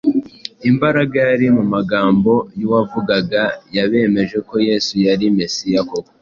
[0.69, 3.41] Imbaraga yari mu magambo y’uwavugaga
[3.75, 6.11] yabemeje ko Yesu yari Mesiya koko.